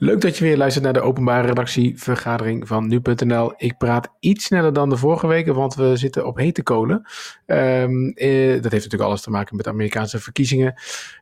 [0.00, 3.52] Leuk dat je weer luistert naar de openbare redactievergadering van nu.nl.
[3.56, 7.02] Ik praat iets sneller dan de vorige weken, want we zitten op hete kolen.
[7.46, 10.74] Um, eh, dat heeft natuurlijk alles te maken met de Amerikaanse verkiezingen.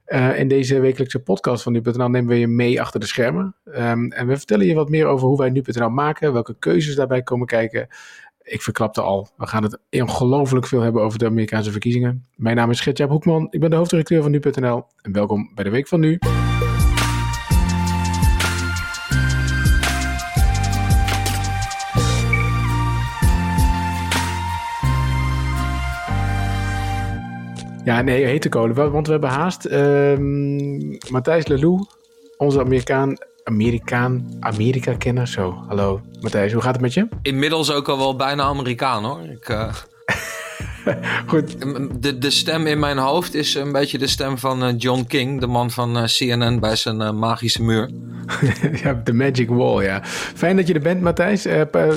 [0.06, 3.54] Uh, in deze wekelijkse podcast van nu.nl nemen we je mee achter de schermen.
[3.64, 7.22] Um, en we vertellen je wat meer over hoe wij nu.nl maken, welke keuzes daarbij
[7.22, 7.88] komen kijken.
[8.42, 12.26] Ik verklapte al, we gaan het ongelooflijk veel hebben over de Amerikaanse verkiezingen.
[12.34, 15.70] Mijn naam is Gertjaap Hoekman, ik ben de hoofddirecteur van nu.nl en welkom bij de
[15.70, 16.18] Week van Nu.
[27.86, 28.92] Ja, nee, hete kolen.
[28.92, 29.66] Want we hebben haast.
[29.66, 30.18] Uh,
[31.10, 31.86] Matthijs Lelou,
[32.36, 35.26] onze Amerikaan, Amerikaan, Amerika-kenner.
[35.26, 37.08] Zo, hallo Matthijs, hoe gaat het met je?
[37.22, 39.20] Inmiddels ook al wel bijna Amerikaan hoor.
[39.20, 39.74] Ik, uh...
[41.26, 41.56] Goed.
[42.02, 45.40] De, de stem in mijn hoofd is een beetje de stem van uh, John King,
[45.40, 47.90] de man van uh, CNN bij zijn magische muur.
[48.82, 50.00] ja, de Magic Wall, ja.
[50.04, 51.46] Fijn dat je er bent, Matthijs.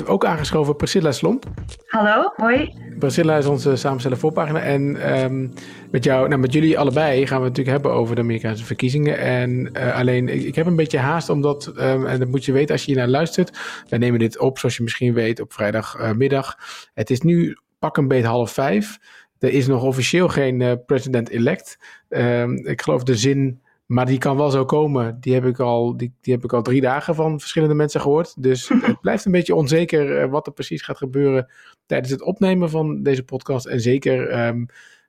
[0.04, 1.44] ook aangeschoven Priscilla Slomp.
[1.86, 2.74] Hallo, hoi.
[2.98, 4.60] Priscilla is onze samenstellen voorpagina.
[4.60, 5.52] En um,
[5.90, 9.18] met jou, nou, met jullie allebei gaan we het natuurlijk hebben over de Amerikaanse verkiezingen.
[9.18, 12.72] En alleen, ik, ik, heb een beetje haast, omdat, um, en dat moet je weten
[12.72, 13.58] als je hier naar luistert.
[13.88, 16.58] Wij nemen dit op, zoals je misschien weet, op vrijdagmiddag.
[16.94, 18.98] het is nu pak een beet half vijf.
[19.38, 21.78] Er is nog officieel geen uh, president-elect.
[22.08, 23.60] Uh, ik geloof de zin,
[23.90, 25.20] maar die kan wel zo komen.
[25.20, 28.42] Die heb ik al, die, die heb ik al drie dagen van verschillende mensen gehoord.
[28.42, 31.50] Dus het blijft een beetje onzeker uh, wat er precies gaat gebeuren
[31.86, 33.66] tijdens het opnemen van deze podcast.
[33.66, 34.66] En zeker um,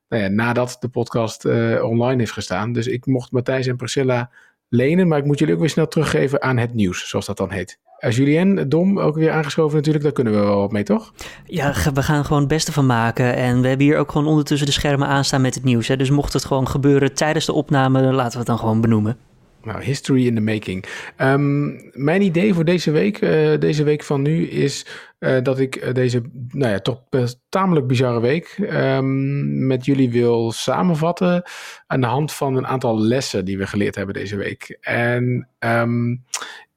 [0.08, 2.74] nou ja, nadat de podcast uh, online heeft gestaan.
[2.74, 4.32] Dus ik mocht Matthijs en Priscilla
[4.70, 7.52] lenen, maar ik moet jullie ook weer snel teruggeven aan het nieuws, zoals dat dan
[7.52, 7.80] heet.
[8.02, 11.14] Als Julien, Dom, ook weer aangeschoven natuurlijk, daar kunnen we wel wat mee, toch?
[11.46, 13.36] Ja, we gaan gewoon het beste van maken.
[13.36, 15.88] En we hebben hier ook gewoon ondertussen de schermen aanstaan met het nieuws.
[15.88, 15.98] Hè?
[15.98, 19.18] Dus mocht het gewoon gebeuren tijdens de opname, laten we het dan gewoon benoemen.
[19.64, 20.86] Nou, history in the making.
[21.18, 24.86] Um, mijn idee voor deze week, uh, deze week van nu, is
[25.20, 30.12] uh, dat ik uh, deze, nou ja, toch best tamelijk bizarre week um, met jullie
[30.12, 31.44] wil samenvatten
[31.88, 34.78] aan de hand van een aantal lessen die we geleerd hebben deze week.
[34.82, 36.24] En um,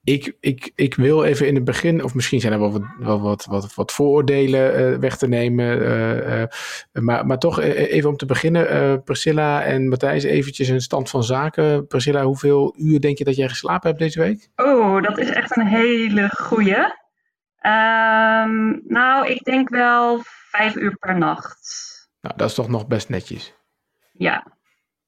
[0.04, 3.20] ik, ik, ik wil even in het begin, of misschien zijn er wel wat, wel
[3.20, 5.82] wat, wat, wat vooroordelen uh, weg te nemen.
[5.82, 6.44] Uh, uh,
[6.92, 11.86] maar, maar toch even om te beginnen, Priscilla en Matthijs, eventjes een stand van zaken.
[11.86, 14.48] Priscilla, hoeveel uur denk je dat jij geslapen hebt deze week?
[14.56, 17.02] Oh, dat is echt een hele goeie.
[17.66, 21.82] Um, nou, ik denk wel vijf uur per nacht.
[22.20, 23.54] Nou, dat is toch nog best netjes.
[24.12, 24.53] Ja.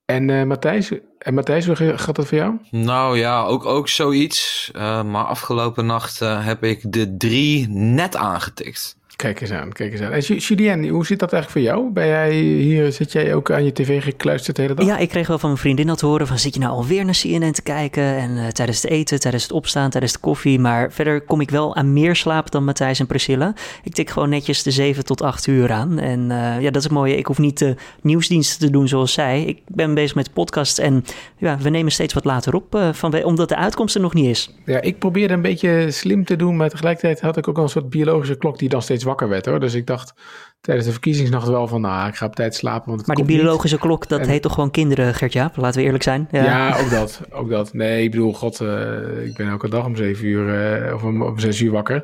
[0.07, 1.35] En uh, Matthijs, en
[1.67, 2.59] hoe gaat dat voor jou?
[2.71, 4.71] Nou ja, ook, ook zoiets.
[4.77, 8.96] Uh, maar afgelopen nacht uh, heb ik de drie net aangetikt.
[9.17, 10.13] Kijk eens aan, kijk eens aan.
[10.13, 11.93] En Julien, hoe zit dat eigenlijk voor jou?
[11.93, 14.87] Ben jij hier, zit jij ook aan je tv gekluisterd de hele dag?
[14.87, 17.05] Ja, ik kreeg wel van mijn vriendin dat te horen van zit je nou alweer
[17.05, 18.03] naar CNN te kijken?
[18.03, 20.59] En uh, tijdens het eten, tijdens het opstaan, tijdens de koffie.
[20.59, 23.55] Maar verder kom ik wel aan meer slaap dan Matthijs en Priscilla.
[23.83, 25.99] Ik tik gewoon netjes de 7 tot 8 uur aan.
[25.99, 27.17] En uh, ja, dat is het mooie.
[27.17, 29.45] Ik hoef niet de nieuwsdiensten te doen zoals zij.
[29.45, 31.05] Ik ben bezig met podcasts en
[31.37, 32.75] ja, we nemen steeds wat later op.
[32.75, 34.55] Uh, van, omdat de uitkomst er nog niet is.
[34.65, 36.57] Ja, ik probeerde een beetje slim te doen.
[36.57, 39.47] Maar tegelijkertijd had ik ook al een soort biologische klok die dan steeds wakker werd
[39.47, 39.61] hoor.
[39.61, 40.15] Dus ik dacht
[40.61, 42.91] tijdens de verkiezingsnacht wel van, nou, ik ga op tijd slapen.
[42.91, 43.85] Want maar die biologische niet.
[43.85, 44.29] klok, dat en...
[44.29, 45.51] heet toch gewoon kinderen, Gertja?
[45.55, 46.29] Laten we eerlijk zijn.
[46.31, 47.21] Ja, ja ook dat.
[47.31, 47.73] Ook dat.
[47.73, 51.23] Nee, ik bedoel, god, uh, ik ben elke dag om zeven uur uh, of om,
[51.23, 52.03] om zes uur wakker.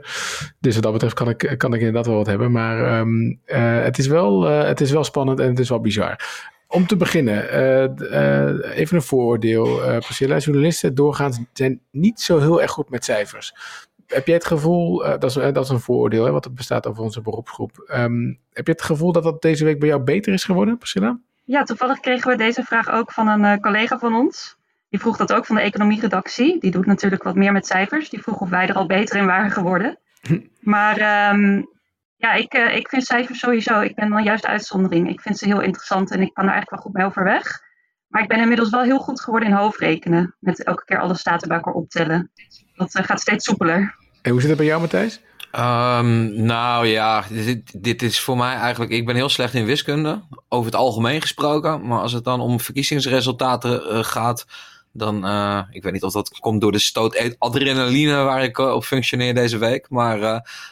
[0.61, 2.53] Dus wat dat betreft kan ik, kan ik inderdaad wel wat hebben.
[2.53, 6.17] Maar um, uh, het, is wel, het is wel spannend en het is wel bizar.
[6.67, 7.49] Om te beginnen,
[8.73, 9.81] even een vooroordeel.
[9.99, 13.55] Priscilla, journalisten doorgaans zijn niet zo heel erg goed met cijfers
[14.13, 16.53] heb jij het gevoel, uh, dat, is, uh, dat is een vooroordeel hè, wat er
[16.53, 17.93] bestaat over onze beroepsgroep.
[17.95, 21.19] Um, heb je het gevoel dat dat deze week bij jou beter is geworden, Priscilla?
[21.45, 24.57] Ja, toevallig kregen we deze vraag ook van een uh, collega van ons.
[24.89, 26.61] Die vroeg dat ook van de economieredactie.
[26.61, 28.11] Die doet natuurlijk wat meer met cijfers.
[28.11, 29.99] Die vroeg of wij er al beter in waren geworden.
[30.61, 31.69] maar um,
[32.17, 35.09] ja, ik, ik vind cijfers sowieso, ik ben dan juist uitzondering.
[35.09, 37.61] Ik vind ze heel interessant en ik kan er eigenlijk wel goed mee overweg.
[38.13, 40.35] Maar ik ben inmiddels wel heel goed geworden in hoofdrekenen.
[40.39, 42.31] Met elke keer alle staten bij elkaar optellen.
[42.75, 43.95] Dat gaat steeds soepeler.
[44.23, 45.21] En hoe zit het bij jou, Matthijs?
[45.57, 48.93] Um, nou ja, dit, dit, is voor mij eigenlijk.
[48.93, 51.87] Ik ben heel slecht in wiskunde, over het algemeen gesproken.
[51.87, 54.47] Maar als het dan om verkiezingsresultaten uh, gaat,
[54.93, 55.27] dan.
[55.27, 58.85] Uh, ik weet niet of dat komt door de stoot adrenaline waar ik uh, op
[58.85, 59.87] functioneer deze week.
[59.91, 60.19] Maar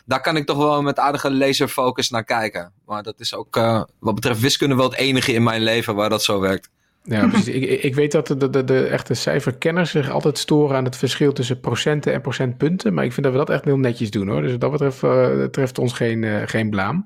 [0.05, 2.73] daar kan ik toch wel met aardige laserfocus naar kijken.
[2.87, 3.55] Maar dat is ook
[3.99, 6.70] wat betreft wiskunde wel het enige in mijn leven waar dat zo werkt.
[7.02, 7.55] Ja, precies.
[7.55, 11.32] ik, ik weet dat de, de, de echte cijferkenners zich altijd storen aan het verschil
[11.32, 12.94] tussen procenten en procentpunten.
[12.94, 14.43] Maar ik vind dat we dat echt heel netjes doen hoor.
[14.43, 17.05] Dus wat dat betreft uh, treft ons geen, uh, geen blaam.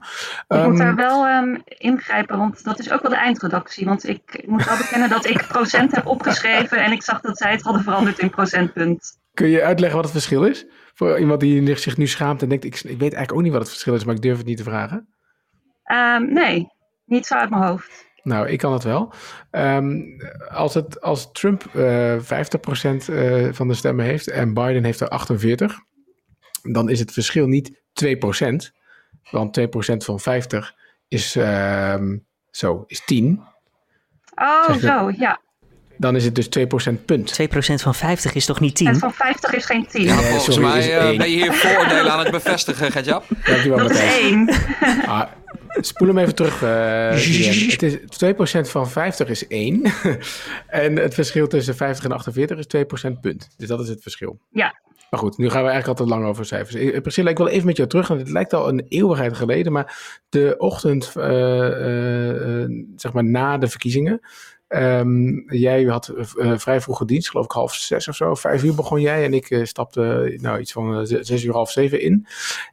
[0.48, 3.84] Ik um, moet daar wel um, ingrijpen, want dat is ook wel de eindredactie.
[3.86, 7.50] Want ik moet wel bekennen dat ik procent heb opgeschreven en ik zag dat zij
[7.50, 9.18] het hadden veranderd in procentpunt.
[9.34, 10.66] Kun je uitleggen wat het verschil is?
[10.94, 13.60] Voor iemand die zich nu schaamt en denkt, ik, ik weet eigenlijk ook niet wat
[13.60, 15.08] het verschil is, maar ik durf het niet te vragen.
[15.92, 16.68] Um, nee,
[17.04, 18.12] niet zo uit mijn hoofd.
[18.24, 19.12] Nou, ik kan het wel.
[19.50, 20.16] Um,
[20.48, 22.22] als, het, als Trump uh, 50%
[23.10, 25.26] uh, van de stemmen heeft en Biden heeft er
[25.62, 25.64] 48%,
[26.62, 28.82] dan is het verschil niet 2%.
[29.30, 29.64] Want 2%
[29.96, 30.74] van 50
[31.08, 32.02] is, uh,
[32.50, 33.42] zo, is 10.
[34.34, 35.40] Oh, zo, ja.
[36.04, 36.48] Dan is het dus
[36.92, 37.40] 2% punt.
[37.42, 38.86] 2% van 50 is toch niet 10?
[38.86, 40.02] En van 50 is geen 10.
[40.02, 41.16] Ja, volgens sorry, mij is uh, één.
[41.16, 43.24] ben je hier vooroordelen aan het bevestigen, Gertjap.
[43.44, 44.20] Dankjewel, Dat is Matthijs.
[44.20, 44.48] 1.
[45.06, 45.22] Ah,
[45.68, 46.62] spoel hem even terug.
[46.62, 47.10] eh
[47.70, 49.82] het is 2% van 50 is 1.
[50.66, 52.66] en het verschil tussen 50 en 48 is
[53.10, 53.48] 2% punt.
[53.56, 54.38] Dus dat is het verschil.
[54.50, 54.80] Ja.
[55.10, 56.74] Maar goed, nu gaan we eigenlijk altijd lang over cijfers.
[56.74, 59.72] Eh, Priscilla, ik wil even met jou terug, want het lijkt al een eeuwigheid geleden.
[59.72, 64.20] Maar de ochtend, eh, eh, eh, zeg maar na de verkiezingen.
[64.74, 68.34] Ehm, jij had eh, vrij vroege dienst, geloof ik half zes of zo.
[68.34, 71.70] Vijf uur begon jij en ik eh, stapte nou, iets van eh, zes uur, half
[71.70, 72.26] zeven in.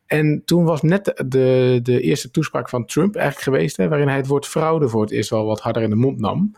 [0.05, 4.17] En toen was net de, de eerste toespraak van Trump eigenlijk geweest, hè, waarin hij
[4.17, 6.55] het woord fraude voor het eerst wel wat harder in de mond nam.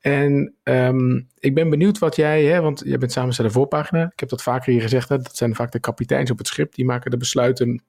[0.00, 4.10] En um, ik ben benieuwd wat jij, hè, want jij bent samensteller voorpagina.
[4.12, 6.74] Ik heb dat vaker hier gezegd, hè, dat zijn vaak de kapiteins op het schip.
[6.74, 7.82] Die maken de besluiten,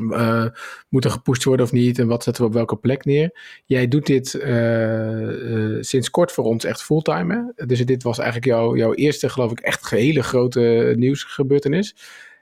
[0.00, 0.44] uh,
[0.88, 3.38] moet er gepusht worden of niet en wat zetten we op welke plek neer.
[3.64, 7.52] Jij doet dit uh, uh, sinds kort voor ons echt fulltime.
[7.56, 7.66] Hè?
[7.66, 11.94] Dus dit was eigenlijk jouw, jouw eerste, geloof ik, echt hele grote nieuwsgebeurtenis.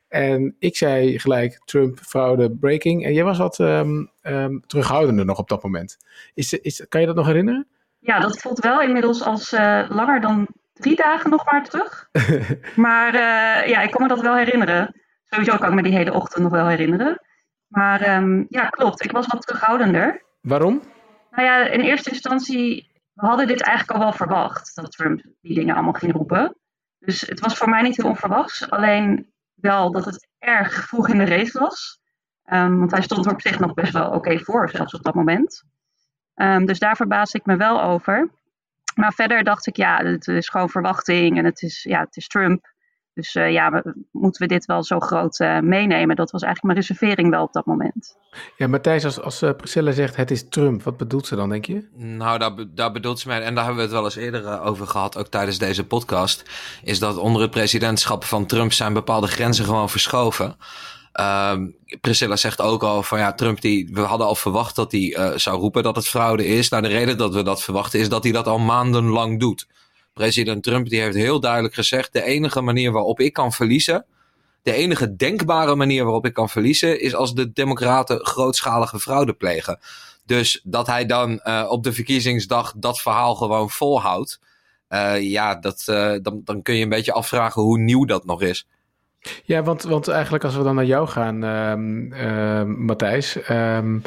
[0.08, 3.04] En ik zei gelijk Trump, fraude, breaking.
[3.04, 5.96] En jij was wat um, um, terughoudender nog op dat moment.
[6.34, 7.66] Is, is, kan je dat nog herinneren?
[7.98, 12.08] Ja, dat voelt wel inmiddels als uh, langer dan drie dagen nog maar terug.
[12.86, 15.00] maar uh, ja, ik kan me dat wel herinneren.
[15.24, 17.22] Sowieso kan ik me die hele ochtend nog wel herinneren.
[17.68, 19.04] Maar um, ja, klopt.
[19.04, 20.22] Ik was wat terughoudender.
[20.40, 20.82] Waarom?
[21.30, 24.74] Nou ja, in eerste instantie, we hadden dit eigenlijk al wel verwacht.
[24.74, 26.56] Dat Trump die dingen allemaal ging roepen.
[26.98, 28.70] Dus het was voor mij niet heel onverwachts.
[28.70, 32.00] Alleen wel dat het erg vroeg in de race was.
[32.52, 35.02] Um, want hij stond er op zich nog best wel oké okay voor, zelfs op
[35.02, 35.64] dat moment.
[36.34, 38.30] Um, dus daar verbaasde ik me wel over.
[38.94, 42.26] Maar verder dacht ik, ja, het is gewoon verwachting en het is, ja, het is
[42.26, 42.72] Trump.
[43.18, 46.16] Dus uh, ja, we, moeten we dit wel zo groot uh, meenemen?
[46.16, 48.16] Dat was eigenlijk mijn reservering wel op dat moment.
[48.56, 51.64] Ja, Matthijs, als, als uh, Priscilla zegt het is Trump, wat bedoelt ze dan, denk
[51.64, 51.88] je?
[51.94, 54.86] Nou, daar, daar bedoelt ze mij, en daar hebben we het wel eens eerder over
[54.86, 56.50] gehad, ook tijdens deze podcast,
[56.82, 60.56] is dat onder het presidentschap van Trump zijn bepaalde grenzen gewoon verschoven.
[61.20, 65.00] Um, Priscilla zegt ook al van ja, Trump die, we hadden al verwacht dat hij
[65.00, 66.68] uh, zou roepen dat het fraude is.
[66.68, 69.66] Nou, de reden dat we dat verwachten is dat hij dat al maandenlang doet.
[70.18, 74.04] President Trump die heeft heel duidelijk gezegd, de enige manier waarop ik kan verliezen,
[74.62, 79.78] de enige denkbare manier waarop ik kan verliezen, is als de democraten grootschalige fraude plegen.
[80.26, 84.40] Dus dat hij dan uh, op de verkiezingsdag dat verhaal gewoon volhoudt,
[84.88, 85.82] uh, ja, dat,
[86.22, 88.66] dan, dan kun je een beetje afvragen hoe nieuw dat nog is.
[89.44, 93.38] Ja, want, want eigenlijk als we dan naar jou gaan, um, uh, Matthijs.
[93.50, 94.02] Um,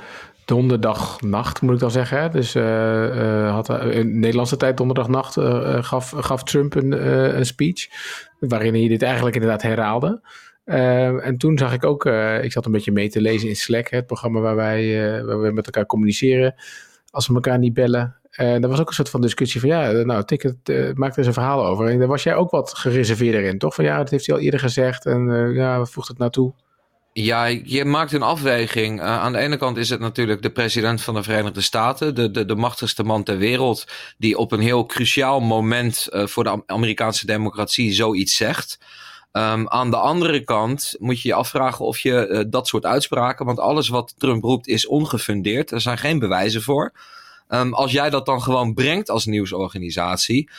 [0.46, 2.22] donderdagnacht moet ik dan zeggen.
[2.22, 2.30] Hè?
[2.30, 5.34] Dus uh, had, in Nederlandse tijd donderdagnacht
[5.86, 7.88] gaf, gaf Trump een, speech.
[8.40, 10.22] Waarin hij dit eigenlijk inderdaad herhaalde.
[11.22, 12.06] En toen zag ik ook,
[12.42, 15.52] ik zat een beetje mee te lezen in Slack, het programma waar wij, waar we
[15.52, 16.56] met elkaar communiceren.
[17.10, 18.16] Als we elkaar niet bellen.
[18.32, 20.56] En er was ook een soort van discussie van, ja, nou, Ticket
[20.98, 21.88] maakt er eens een verhaal over.
[21.88, 23.76] En daar was jij ook wat gereserveerder in, toch?
[23.76, 26.54] Van ja, dat heeft hij al eerder gezegd en ja, wat voegt het naartoe?
[27.14, 29.00] Ja, je maakt een afweging.
[29.00, 32.32] Uh, aan de ene kant is het natuurlijk de president van de Verenigde Staten, de,
[32.32, 33.86] de, de machtigste man ter wereld,
[34.18, 38.80] die op een heel cruciaal moment uh, voor de Amerikaanse democratie zoiets zegt.
[39.32, 43.46] Um, aan de andere kant moet je je afvragen of je uh, dat soort uitspraken,
[43.46, 45.72] want alles wat Trump roept is ongefundeerd.
[45.72, 46.94] Er zijn geen bewijzen voor.
[47.50, 50.50] Um, als jij dat dan gewoon brengt als nieuwsorganisatie,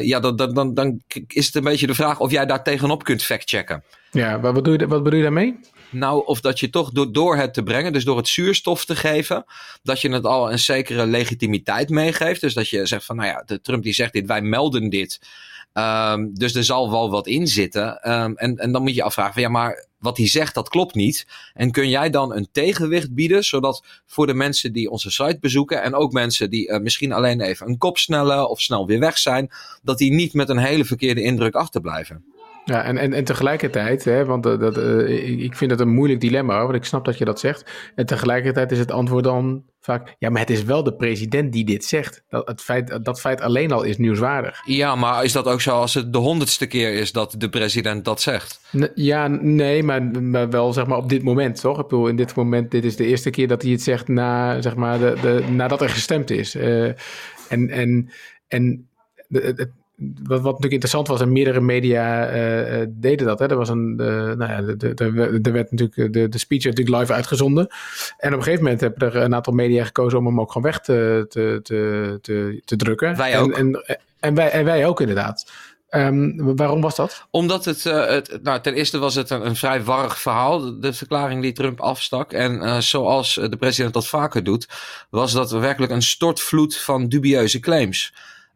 [0.00, 3.04] ja, dan, dan, dan, dan is het een beetje de vraag of jij daar tegenop
[3.04, 3.84] kunt factchecken.
[4.10, 5.58] Ja, wat bedoel je, wat bedoel je daarmee?
[5.90, 8.96] Nou, of dat je toch door, door het te brengen, dus door het zuurstof te
[8.96, 9.44] geven,
[9.82, 12.40] dat je het al een zekere legitimiteit meegeeft.
[12.40, 15.20] Dus dat je zegt van, nou ja, de Trump die zegt dit, wij melden dit.
[15.74, 18.10] Um, dus er zal wel wat in zitten.
[18.12, 20.94] Um, en, en dan moet je afvragen van, ja, maar wat hij zegt, dat klopt
[20.94, 21.26] niet.
[21.54, 25.82] En kun jij dan een tegenwicht bieden, zodat voor de mensen die onze site bezoeken
[25.82, 29.18] en ook mensen die uh, misschien alleen even een kop snellen of snel weer weg
[29.18, 29.50] zijn,
[29.82, 32.24] dat die niet met een hele verkeerde indruk achterblijven?
[32.70, 34.76] Ja, en, en, en tegelijkertijd, hè, want dat, dat,
[35.18, 37.70] ik vind het een moeilijk dilemma, want ik snap dat je dat zegt.
[37.94, 41.64] En tegelijkertijd is het antwoord dan vaak, ja, maar het is wel de president die
[41.64, 42.24] dit zegt.
[42.28, 44.60] Dat, het feit, dat feit alleen al is nieuwswaardig.
[44.64, 48.04] Ja, maar is dat ook zo als het de honderdste keer is dat de president
[48.04, 48.60] dat zegt?
[48.94, 51.78] ja, nee, maar, maar, wel zeg maar op dit moment, toch?
[51.78, 54.60] Ik bedoel, in dit moment, dit is de eerste keer dat hij het zegt na,
[54.62, 56.54] zeg maar, de, de, nadat er gestemd is.
[56.54, 56.84] Uh,
[57.48, 58.10] en en,
[58.48, 58.88] en
[59.28, 63.38] de, wat, wat natuurlijk interessant was, en meerdere media uh, deden dat.
[63.38, 63.46] Hè.
[63.46, 64.56] Er was een, uh, nou ja,
[65.42, 67.66] er werd natuurlijk, de, de speech werd natuurlijk live uitgezonden.
[68.18, 70.70] En op een gegeven moment hebben er een aantal media gekozen om hem ook gewoon
[70.70, 73.16] weg te, te, te, te, drukken.
[73.16, 73.52] Wij ook.
[73.52, 75.50] En, en, en, wij, en wij ook inderdaad.
[75.90, 77.26] Um, waarom was dat?
[77.30, 80.92] Omdat het, uh, het, nou, ten eerste was het een, een vrij warrig verhaal, de
[80.92, 82.32] verklaring die Trump afstak.
[82.32, 84.68] En uh, zoals de president dat vaker doet,
[85.10, 88.12] was dat werkelijk een stortvloed van dubieuze claims.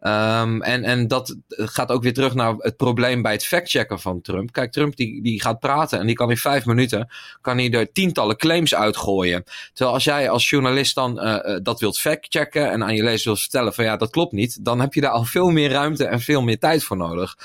[0.07, 4.21] Um, en, en dat gaat ook weer terug naar het probleem bij het factchecken van
[4.21, 4.53] Trump.
[4.53, 7.93] Kijk, Trump die, die gaat praten en die kan in vijf minuten kan hij er
[7.93, 9.45] tientallen claims uitgooien.
[9.73, 13.41] Terwijl als jij als journalist dan uh, dat wilt factchecken en aan je lezers wilt
[13.41, 16.21] vertellen van ja, dat klopt niet, dan heb je daar al veel meer ruimte en
[16.21, 17.39] veel meer tijd voor nodig.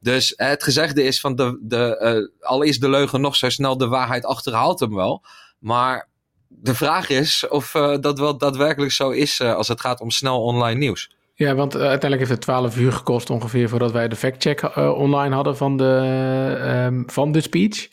[0.00, 3.88] Dus het gezegde is van de, de, al is de leugen nog zo snel, de
[3.88, 5.24] waarheid achterhaalt hem wel.
[5.58, 6.08] Maar
[6.48, 10.78] de vraag is of dat wel daadwerkelijk zo is als het gaat om snel online
[10.78, 11.18] nieuws.
[11.40, 14.98] Ja, want uh, uiteindelijk heeft het 12 uur gekost ongeveer voordat wij de factcheck uh,
[14.98, 17.88] online hadden van de, um, van de speech.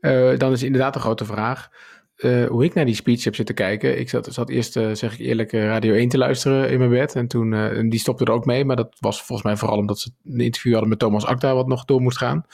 [0.00, 1.68] Uh, dan is inderdaad een grote vraag
[2.48, 3.98] hoe ik naar die speech heb zitten kijken.
[3.98, 7.14] Ik zat, zat eerst, zeg ik eerlijk, Radio 1 te luisteren in mijn bed.
[7.14, 8.64] En toen, en die stopte er ook mee.
[8.64, 11.66] Maar dat was volgens mij vooral omdat ze een interview hadden met Thomas Akta wat
[11.66, 12.44] nog door moest gaan.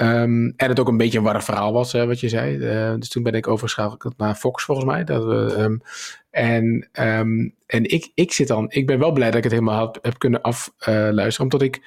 [0.00, 2.58] Um, en het ook een beetje een warrig verhaal was, hè, wat je zei.
[2.98, 5.04] Dus toen ben ik overgeschakeld naar Fox, volgens mij.
[5.04, 5.80] Dat we, um,
[6.30, 9.86] en um, en ik, ik zit dan, ik ben wel blij dat ik het helemaal
[9.86, 11.82] heb, heb kunnen afluisteren, omdat ik,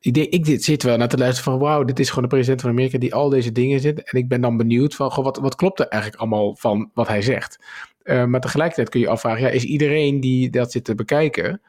[0.00, 2.60] ik, denk, ik zit wel naar te luisteren van, wauw, dit is gewoon de president
[2.60, 4.02] van Amerika die al deze dingen zit.
[4.02, 7.08] En ik ben dan benieuwd van, goh, wat, wat klopt er eigenlijk allemaal van wat
[7.08, 7.58] hij zegt?
[8.04, 11.60] Uh, maar tegelijkertijd kun je afvragen, ja, is iedereen die dat zit te bekijken,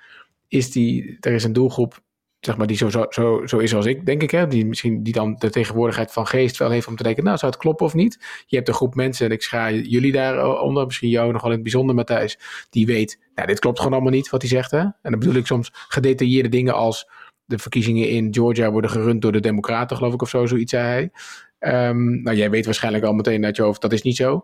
[0.48, 2.02] is die, er is een doelgroep
[2.46, 4.32] zeg maar, die zo, zo, zo, is als ik, denk ik.
[4.32, 4.48] Hè?
[4.48, 7.52] Die misschien die dan de tegenwoordigheid van geest wel heeft om te denken, nou, zou
[7.52, 8.44] het kloppen of niet?
[8.46, 11.56] Je hebt een groep mensen, en ik schaar jullie daaronder, misschien jou nog wel in
[11.56, 14.72] het bijzonder, Matthijs, die weet, nou, dit klopt gewoon allemaal niet wat hij zegt.
[14.72, 14.80] Hè?
[14.80, 17.10] En dan bedoel ik soms gedetailleerde dingen als
[17.46, 20.84] de verkiezingen in Georgia worden gerund door de Democraten, geloof ik, of zo, zoiets zei
[20.84, 21.12] hij.
[21.90, 24.44] Um, nou, jij weet waarschijnlijk al meteen uit je hoofd, dat is niet zo.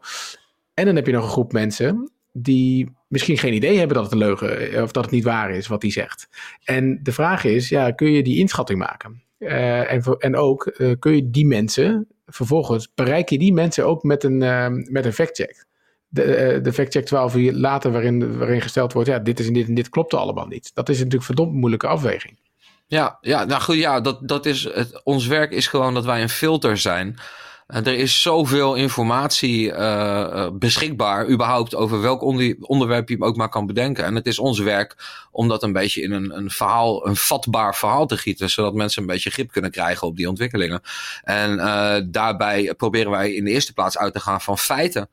[0.73, 4.13] En dan heb je nog een groep mensen die misschien geen idee hebben dat het
[4.13, 6.27] een leugen eh, of dat het niet waar is wat hij zegt.
[6.63, 9.23] En de vraag is, ja, kun je die inschatting maken?
[9.39, 14.03] Uh, en, en ook uh, kun je die mensen vervolgens bereik je die mensen ook
[14.03, 15.65] met een, uh, met een factcheck.
[16.07, 19.67] De, de factcheck 12 uur later, waarin, waarin gesteld wordt: ja, dit is en dit
[19.67, 20.71] en dit klopt allemaal niet.
[20.73, 22.39] Dat is natuurlijk verdomd moeilijke afweging.
[22.87, 26.21] Ja, ja, nou goed, ja, dat, dat is het, ons werk is gewoon dat wij
[26.21, 27.19] een filter zijn.
[27.69, 33.65] Er is zoveel informatie uh, beschikbaar, überhaupt over welk onder, onderwerp je ook maar kan
[33.65, 34.03] bedenken.
[34.03, 34.95] En het is ons werk
[35.31, 39.01] om dat een beetje in een, een verhaal, een vatbaar verhaal te gieten, zodat mensen
[39.01, 40.81] een beetje grip kunnen krijgen op die ontwikkelingen.
[41.23, 45.09] En uh, daarbij proberen wij in de eerste plaats uit te gaan van feiten.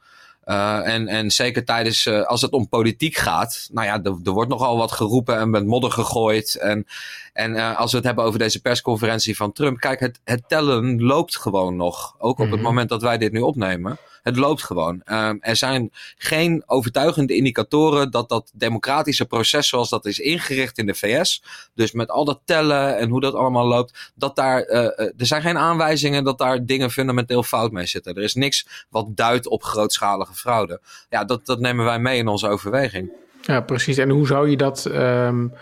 [0.46, 4.32] Uh, en, en zeker tijdens, uh, als het om politiek gaat, nou ja, er, er
[4.32, 6.54] wordt nogal wat geroepen en met modder gegooid.
[6.54, 6.86] En,
[7.32, 11.02] en uh, als we het hebben over deze persconferentie van Trump, kijk, het, het tellen
[11.02, 12.14] loopt gewoon nog.
[12.18, 12.52] Ook op mm -hmm.
[12.52, 13.98] het moment dat wij dit nu opnemen.
[14.22, 15.02] Het loopt gewoon.
[15.40, 20.94] Er zijn geen overtuigende indicatoren dat dat democratische proces zoals dat is ingericht in de
[20.94, 21.42] VS,
[21.74, 25.58] dus met al dat tellen en hoe dat allemaal loopt, dat daar, er zijn geen
[25.58, 28.14] aanwijzingen dat daar dingen fundamenteel fout mee zitten.
[28.14, 30.80] Er is niks wat duidt op grootschalige fraude.
[31.08, 33.12] Ja, dat, dat nemen wij mee in onze overweging.
[33.42, 33.96] Ja, precies.
[33.96, 34.84] En hoe zou je dat...
[34.84, 35.52] Um...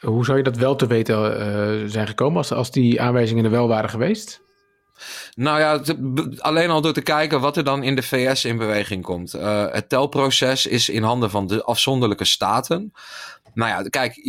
[0.00, 3.50] Hoe zou je dat wel te weten uh, zijn gekomen als, als die aanwijzingen er
[3.50, 4.42] wel waren geweest?
[5.34, 5.80] Nou ja,
[6.38, 9.34] alleen al door te kijken wat er dan in de VS in beweging komt.
[9.34, 12.92] Uh, het telproces is in handen van de afzonderlijke staten.
[13.54, 14.20] Nou ja, kijk,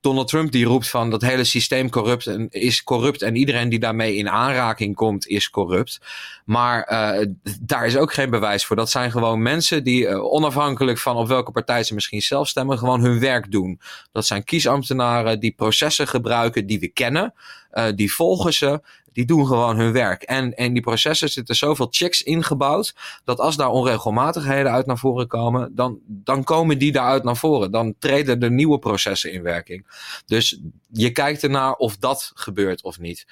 [0.00, 3.78] Donald Trump die roept van dat hele systeem corrupt en is corrupt en iedereen die
[3.78, 6.00] daarmee in aanraking komt is corrupt.
[6.44, 7.26] Maar uh,
[7.60, 8.76] daar is ook geen bewijs voor.
[8.76, 12.78] Dat zijn gewoon mensen die uh, onafhankelijk van op welke partij ze misschien zelf stemmen,
[12.78, 13.80] gewoon hun werk doen.
[14.12, 17.34] Dat zijn kiesambtenaren die processen gebruiken die we kennen.
[17.72, 18.80] Uh, die volgen ze
[19.12, 20.22] die doen gewoon hun werk.
[20.22, 25.28] En in die processen zitten zoveel checks ingebouwd, dat als daar onregelmatigheden uit naar voren
[25.28, 27.70] komen, dan, dan komen die daaruit naar voren.
[27.70, 29.86] Dan treden er nieuwe processen in werking.
[30.26, 30.60] Dus
[30.92, 33.26] je kijkt ernaar of dat gebeurt of niet.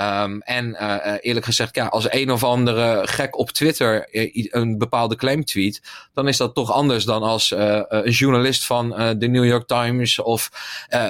[0.00, 5.16] Um, en uh, eerlijk gezegd, ja, als een of andere gek op Twitter een bepaalde
[5.16, 7.54] claim tweet, dan is dat toch anders dan als
[7.88, 8.88] een journalist van
[9.18, 10.50] de New York Times of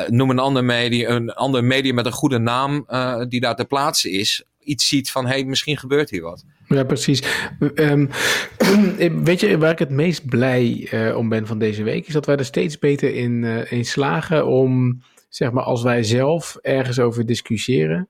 [0.09, 2.87] noem een ander medium, een ander medium met een goede naam
[3.29, 6.45] die daar ter plaatse is iets ziet van, hé, hey, misschien gebeurt hier wat.
[6.69, 7.23] Ja, precies.
[7.75, 8.11] Um,
[9.25, 12.07] weet je waar ik het meest blij om ben van deze week?
[12.07, 16.59] Is dat wij er steeds beter in, in slagen om, zeg maar, als wij zelf
[16.63, 18.09] ergens over discussiëren,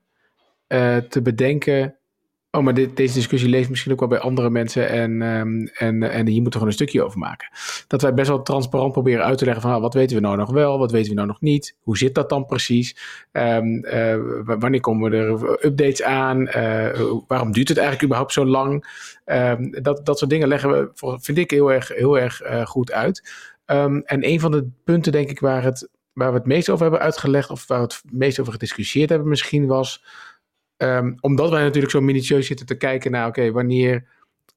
[0.67, 1.97] uh, te bedenken
[2.51, 6.03] Oh, maar dit, deze discussie leeft misschien ook wel bij andere mensen en, um, en,
[6.03, 7.49] en hier moeten we gewoon een stukje over maken.
[7.87, 10.37] Dat wij best wel transparant proberen uit te leggen van ah, wat weten we nou
[10.37, 12.97] nog wel, wat weten we nou nog niet, hoe zit dat dan precies,
[13.31, 16.45] um, uh, wanneer komen er updates aan,
[17.27, 18.85] waarom duurt het eigenlijk überhaupt zo lang.
[19.25, 23.29] Um, dat, dat soort dingen leggen we, vind ik, heel erg, heel erg goed uit.
[23.65, 27.01] en een van de punten denk ik waar, het, waar we het meest over hebben
[27.01, 30.03] uitgelegd of waar we het meest over gediscussieerd hebben misschien was...
[30.77, 34.07] Um, omdat wij natuurlijk zo minutieus zitten te kijken naar, oké, wanneer,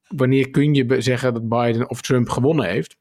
[0.09, 2.97] wanneer kun je zeggen dat Biden of Trump gewonnen heeft?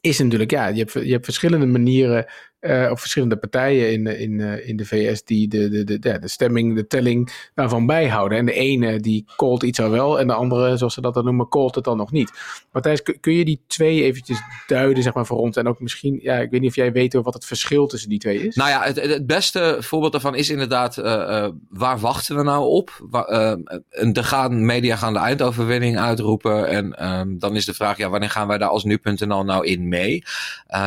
[0.00, 2.26] Is natuurlijk, ja, je hebt, je hebt verschillende manieren
[2.62, 6.18] uh, of verschillende partijen in, in, uh, in de VS die de, de, de, de,
[6.18, 8.38] de stemming, de telling daarvan bijhouden.
[8.38, 11.24] En de ene die called iets al wel en de andere, zoals ze dat dan
[11.24, 12.32] noemen, called het dan nog niet.
[12.72, 15.56] Matthijs, kun je die twee eventjes duiden, zeg maar, voor ons?
[15.56, 18.18] En ook misschien, ja, ik weet niet of jij weet wat het verschil tussen die
[18.18, 18.56] twee is.
[18.56, 20.96] Nou ja, het, het beste voorbeeld daarvan is inderdaad,
[21.68, 23.06] waar wachten we nou op?
[23.10, 23.26] Waar,
[23.90, 28.30] er gaan, media gaan de eindoverwinning uitroepen en um, dan is de vraag, ja, wanneer
[28.30, 30.24] gaan wij daar als nu.nl nou in mee?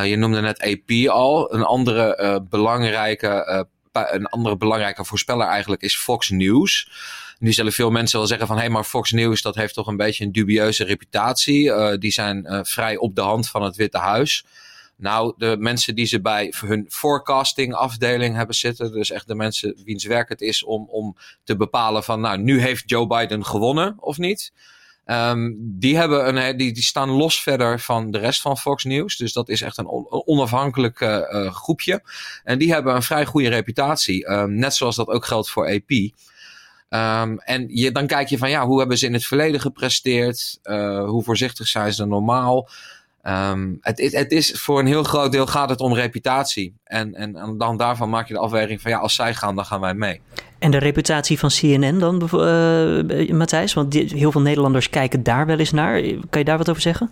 [0.04, 5.82] je noemde net AP al, een andere uh, belangrijke, uh, een andere belangrijke voorspeller eigenlijk
[5.82, 6.90] is Fox News.
[7.38, 9.86] Nu zullen veel mensen wel zeggen van, hé, hey, maar Fox News, dat heeft toch
[9.86, 11.64] een beetje een dubieuze reputatie.
[11.64, 14.44] Uh, die zijn vrij op de hand van het Witte Huis.
[14.98, 19.82] Nou, de mensen die ze bij hun forecasting afdeling hebben zitten, dus echt de mensen
[19.84, 23.96] wiens werk het is om, om te bepalen van, nou, nu heeft Joe Biden gewonnen
[23.98, 24.52] of niet.
[25.06, 29.16] Um, die, hebben een, die, die staan los verder van de rest van Fox News.
[29.16, 32.02] Dus dat is echt een on, onafhankelijk uh, groepje.
[32.44, 34.30] En die hebben een vrij goede reputatie.
[34.30, 35.90] Um, net zoals dat ook geldt voor AP.
[35.90, 40.58] Um, en je, dan kijk je van ja, hoe hebben ze in het verleden gepresteerd?
[41.06, 42.68] Hoe voorzichtig zijn ze normaal?
[43.80, 46.74] Het, het, is voor een heel groot deel gaat het om reputatie.
[46.84, 49.64] En, en, en, dan daarvan maak je de afweging van ja, als zij gaan, dan
[49.64, 50.20] gaan wij mee.
[50.58, 53.74] En de reputatie van CNN dan, uh, Matthijs?
[53.74, 56.00] Want heel veel Nederlanders kijken daar wel eens naar.
[56.02, 57.10] Kan je daar wat over zeggen?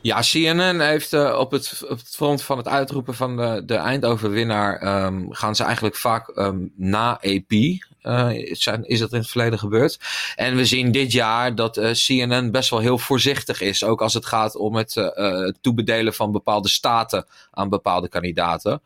[0.00, 3.74] Ja, CNN heeft uh, op, het, op het front van het uitroepen van de, de
[3.74, 5.04] eindoverwinnaar...
[5.04, 9.98] Um, gaan ze eigenlijk vaak um, na uh, zijn, is dat in het verleden gebeurd.
[10.36, 13.84] En we zien dit jaar dat CNN best wel heel voorzichtig is.
[13.84, 18.80] Ook als het gaat om het uh, toebedelen van bepaalde staten aan bepaalde kandidaten.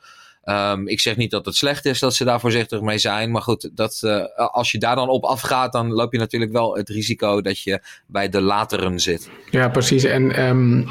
[0.45, 3.31] Um, ik zeg niet dat het slecht is dat ze daar voorzichtig mee zijn.
[3.31, 6.77] Maar goed, dat, uh, als je daar dan op afgaat, dan loop je natuurlijk wel
[6.77, 9.31] het risico dat je bij de lateren zit.
[9.51, 10.05] Ja, precies.
[10.05, 10.89] En um,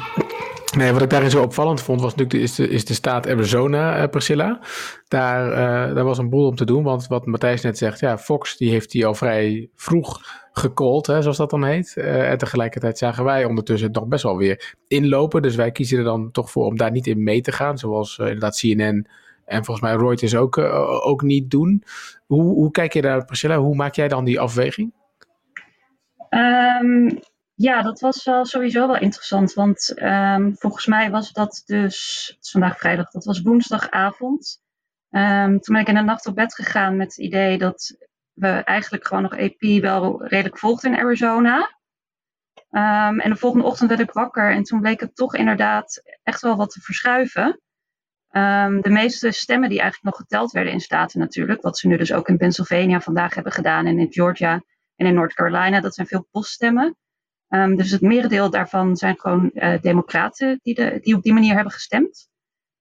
[0.76, 3.28] Nee, wat ik daarin zo opvallend vond, was natuurlijk de, is, de, is de staat
[3.28, 4.60] Arizona, uh, Priscilla.
[5.08, 8.18] Daar, uh, daar was een boel om te doen, want wat Matthijs net zegt, ja,
[8.18, 10.20] Fox die heeft die al vrij vroeg
[10.52, 11.96] gecallt, hè, zoals dat dan heet.
[11.96, 15.42] En tegelijkertijd zagen wij ondertussen nog best wel weer inlopen.
[15.42, 18.18] Dus wij kiezen er dan toch voor om daar niet in mee te gaan, zoals
[18.18, 19.06] inderdaad CNN
[19.50, 20.58] en volgens mij Reuters ook,
[21.06, 21.84] ook niet doen.
[22.26, 23.58] Hoe, hoe kijk je daar, Priscilla?
[23.58, 24.92] Hoe maak jij dan die afweging?
[26.30, 27.20] Um,
[27.54, 29.52] ja, dat was wel sowieso wel interessant.
[29.52, 34.62] Want um, volgens mij was dat dus, het is vandaag vrijdag, dat was woensdagavond.
[35.10, 37.96] Um, toen ben ik in de nacht op bed gegaan met het idee dat
[38.32, 41.78] we eigenlijk gewoon nog EP wel redelijk volgden in Arizona.
[42.70, 46.56] En de volgende ochtend werd ik wakker en toen bleek het toch inderdaad echt wel
[46.56, 47.60] wat te verschuiven.
[48.32, 51.96] Um, de meeste stemmen die eigenlijk nog geteld werden in staten natuurlijk, wat ze nu
[51.96, 54.62] dus ook in Pennsylvania vandaag hebben gedaan en in Georgia
[54.96, 56.96] en in North Carolina, dat zijn veel poststemmen.
[57.48, 61.72] Um, dus het merendeel daarvan zijn gewoon uh, democraten die, die op die manier hebben
[61.72, 62.28] gestemd.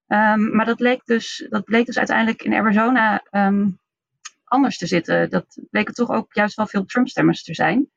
[0.08, 3.24] Um, maar dat, leek dus, dat bleek dus uiteindelijk in Arizona
[4.44, 5.30] anders te zitten.
[5.30, 7.90] Dat bleken toch ook juist wel veel Trump-stemmers te zijn.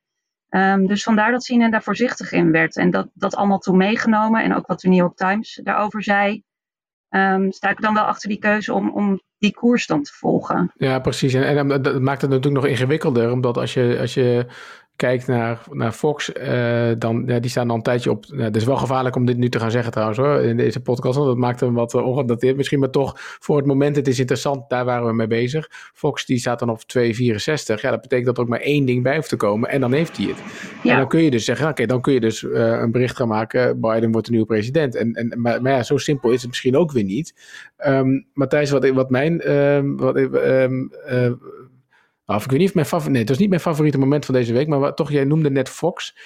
[0.87, 2.77] dus vandaar dat CNN daar voorzichtig in werd.
[2.77, 4.43] En dat, dat allemaal toen meegenomen.
[4.43, 6.45] En ook wat de New York Times daarover zei.
[7.51, 10.73] Sta ik dan wel achter die keuze om, om die koers dan te volgen.
[10.75, 11.35] Ja, precies.
[11.35, 13.31] En, en dat maakt het natuurlijk nog ingewikkelder.
[13.31, 14.47] Omdat als je, als je
[14.97, 18.27] kijkt naar, naar Fox, uh, dan, ja, die staan dan een tijdje op.
[18.29, 20.81] Nou, het is wel gevaarlijk om dit nu te gaan zeggen trouwens hoor, in deze
[20.81, 21.17] podcast.
[21.17, 22.79] Want dat maakt hem wat uh, ongedateerd misschien.
[22.79, 24.69] Maar toch, voor het moment, het is interessant.
[24.69, 25.69] Daar waren we mee bezig.
[25.95, 27.81] Fox die staat dan op 2,64.
[27.81, 29.69] Ja, dat betekent dat er ook maar één ding bij hoeft te komen.
[29.69, 30.43] En dan heeft hij het.
[30.83, 30.91] Ja.
[30.91, 33.17] En dan kun je dus zeggen, oké, okay, dan kun je dus uh, een bericht
[33.17, 33.81] gaan maken.
[33.81, 34.95] Biden wordt de nieuwe president.
[34.95, 37.35] En, en, maar, maar ja, zo simpel is het misschien ook weer niet.
[37.87, 39.51] Um, Matthijs, wat, wat mijn...
[39.53, 40.91] Um, wat, um,
[42.35, 43.11] ik weet niet of mijn favoriete.
[43.11, 44.69] Nee, het was niet mijn favoriete moment van deze week.
[44.69, 46.17] Maar toch, jij noemde net Fox.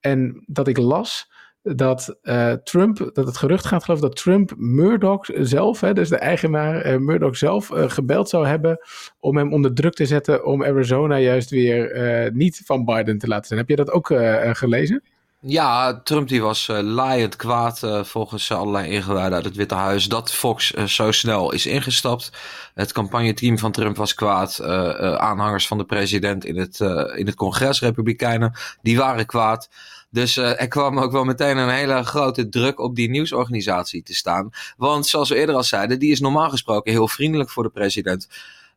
[0.00, 5.26] En dat ik las dat uh, Trump, dat het gerucht gaat geloof dat Trump Murdoch
[5.32, 8.78] zelf, hè, dus de eigenaar uh, Murdoch zelf, uh, gebeld zou hebben
[9.20, 13.46] om hem onder druk te zetten om Arizona juist weer niet van Biden te laten
[13.46, 13.58] zijn.
[13.58, 14.06] Heb je dat ook
[14.56, 15.02] gelezen?
[15.46, 20.04] Ja, Trump die was uh, laaiend kwaad uh, volgens allerlei ingewijden uit het Witte Huis
[20.04, 22.32] dat Fox uh, zo snel is ingestapt.
[22.74, 24.60] Het campagneteam van Trump was kwaad.
[25.18, 26.80] aanhangers van de president in het,
[27.16, 28.52] in het congres, Republikeinen,
[28.82, 29.68] die waren kwaad.
[30.10, 34.50] Dus er kwam ook wel meteen een hele grote druk op die nieuwsorganisatie te staan.
[34.76, 38.28] Want zoals we eerder al zeiden, die is normaal gesproken heel vriendelijk voor de president.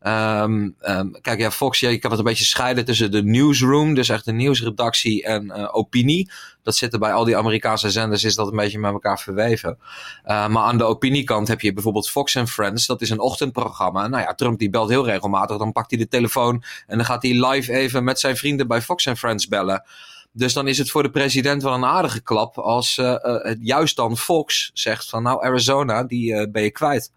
[0.01, 3.93] Um, um, kijk, ja, Fox, ja, je kan het een beetje scheiden tussen de newsroom,
[3.93, 6.31] dus echt de nieuwsredactie en uh, opinie.
[6.63, 9.77] Dat zit bij al die Amerikaanse zenders, is dat een beetje met elkaar verweven.
[10.25, 14.07] Uh, maar aan de opiniekant heb je bijvoorbeeld Fox and Friends, dat is een ochtendprogramma.
[14.07, 17.23] Nou ja, Trump die belt heel regelmatig, dan pakt hij de telefoon en dan gaat
[17.23, 19.83] hij live even met zijn vrienden bij Fox and Friends bellen.
[20.31, 23.15] Dus dan is het voor de president wel een aardige klap als uh,
[23.59, 27.11] juist dan Fox zegt van nou Arizona, die ben je kwijt.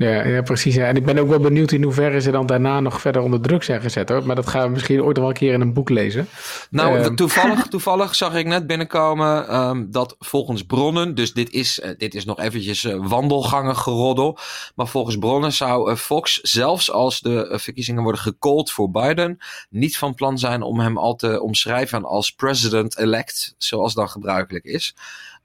[0.00, 0.76] Ja, ja precies.
[0.76, 3.62] En ik ben ook wel benieuwd in hoeverre ze dan daarna nog verder onder druk
[3.62, 4.08] zijn gezet.
[4.08, 4.26] Hoor.
[4.26, 6.28] Maar dat gaan we misschien ooit nog wel een keer in een boek lezen.
[6.70, 11.78] Nou, uh, toevallig, toevallig zag ik net binnenkomen um, dat volgens bronnen, dus dit is,
[11.78, 14.38] uh, dit is nog eventjes uh, wandelgangen geroddel.
[14.74, 19.38] Maar volgens bronnen zou Fox, zelfs als de verkiezingen worden gecallt voor Biden,
[19.70, 24.94] niet van plan zijn om hem al te omschrijven als president-elect, zoals dan gebruikelijk is.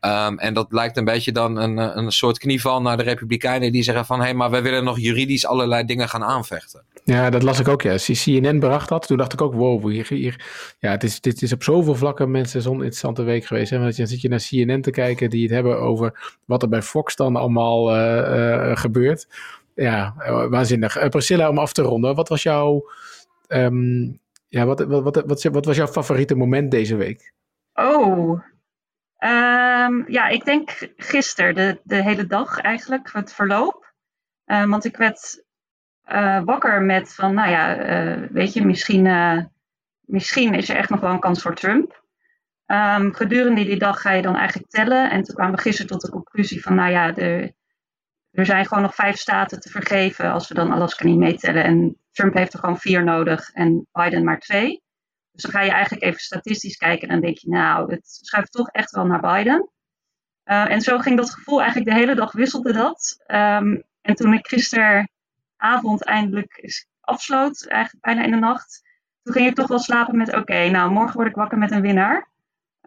[0.05, 3.83] Um, en dat lijkt een beetje dan een, een soort knieval naar de Republikeinen die
[3.83, 6.83] zeggen van hé, hey, maar wij willen nog juridisch allerlei dingen gaan aanvechten.
[7.03, 7.95] Ja, dat las ik ook, ja.
[7.95, 9.07] CNN bracht dat.
[9.07, 10.45] Toen dacht ik ook, wow, hier, hier,
[10.79, 13.69] ja, het is, dit is op zoveel vlakken mensen zo'n interessante week geweest.
[13.69, 13.79] Hè?
[13.79, 16.81] Want dan zit je naar CNN te kijken die het hebben over wat er bij
[16.81, 19.27] Fox dan allemaal uh, uh, gebeurt.
[19.75, 20.13] Ja,
[20.49, 21.01] waanzinnig.
[21.01, 22.89] Uh, Priscilla, om af te ronden, wat was jouw,
[23.47, 27.33] um, ja, wat, wat, wat, wat, wat was jouw favoriete moment deze week?
[27.73, 28.39] Oh,
[29.25, 33.93] Um, ja, ik denk gisteren, de, de hele dag eigenlijk, het verloop.
[34.45, 35.43] Um, want ik werd
[36.11, 39.43] uh, wakker met van, nou ja, uh, weet je, misschien, uh,
[40.01, 42.03] misschien is er echt nog wel een kans voor Trump.
[42.65, 45.09] Um, gedurende die dag ga je dan eigenlijk tellen.
[45.11, 47.53] En toen kwamen we gisteren tot de conclusie van, nou ja, de,
[48.31, 51.63] er zijn gewoon nog vijf staten te vergeven als we dan Alaska niet meetellen.
[51.63, 54.83] En Trump heeft er gewoon vier nodig en Biden maar twee.
[55.35, 58.51] Dus dan ga je eigenlijk even statistisch kijken en dan denk je, nou, het schuift
[58.51, 59.69] toch echt wel naar Biden.
[60.45, 63.23] Uh, en zo ging dat gevoel eigenlijk de hele dag wisselde dat.
[63.27, 68.81] Um, en toen ik gisteravond eindelijk afsloot, eigenlijk bijna in de nacht,
[69.23, 71.71] toen ging ik toch wel slapen met, oké, okay, nou, morgen word ik wakker met
[71.71, 72.29] een winnaar.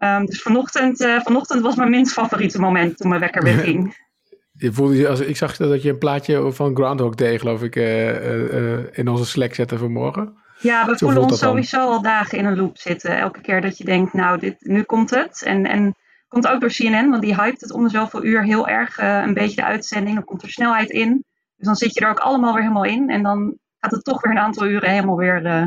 [0.03, 4.07] Um, dus vanochtend, uh, vanochtend was mijn minst favoriete moment toen mijn wekker weer ging.
[4.51, 8.97] Je voelde, als, ik zag dat je een plaatje van Groundhog Day, geloof ik, uh,
[8.97, 10.37] in onze Slack zette vanmorgen.
[10.59, 13.17] Ja, we voelen ons sowieso al dagen in een loop zitten.
[13.17, 15.43] Elke keer dat je denkt, nou, dit, nu komt het.
[15.43, 15.95] En, en
[16.27, 19.21] komt ook door CNN, want die hypt het om de zoveel uur heel erg uh,
[19.25, 20.15] een beetje de uitzending.
[20.15, 21.25] Dan komt er snelheid in.
[21.55, 23.09] Dus dan zit je er ook allemaal weer helemaal in.
[23.09, 25.65] En dan gaat het toch weer een aantal uren helemaal weer uh,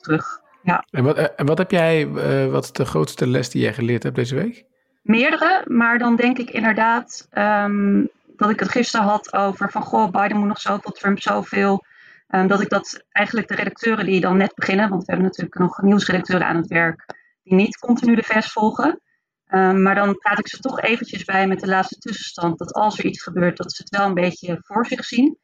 [0.00, 0.40] terug.
[0.62, 0.84] Ja.
[0.90, 4.02] En, wat, en wat heb jij, uh, wat is de grootste les die jij geleerd
[4.02, 4.64] hebt deze week?
[5.02, 10.10] Meerdere, maar dan denk ik inderdaad um, dat ik het gisteren had over van, goh,
[10.10, 11.84] Biden moet nog zoveel, Trump zoveel.
[12.34, 15.58] Um, dat ik dat eigenlijk de redacteuren die dan net beginnen, want we hebben natuurlijk
[15.58, 17.04] nog nieuwsredacteuren aan het werk,
[17.42, 19.00] die niet continu de vers volgen.
[19.48, 22.98] Um, maar dan praat ik ze toch eventjes bij met de laatste tussenstand, dat als
[22.98, 25.38] er iets gebeurt, dat ze het wel een beetje voor zich zien.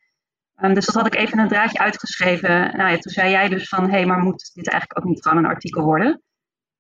[0.63, 2.77] Um, dus dat had ik even een draadje uitgeschreven.
[2.77, 5.23] Nou ja, toen zei jij dus van, hé, hey, maar moet dit eigenlijk ook niet
[5.23, 6.23] gewoon een artikel worden?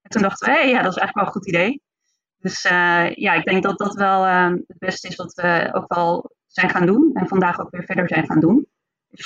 [0.03, 1.83] En toen dachten we, hé, hey, ja, dat is eigenlijk wel een goed idee.
[2.38, 6.31] Dus uh, ja, ik denk dat dat wel het beste is wat we ook wel
[6.47, 7.11] zijn gaan doen.
[7.14, 8.66] En vandaag ook weer verder zijn gaan doen